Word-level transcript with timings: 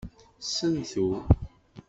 Sentu. 0.53 1.05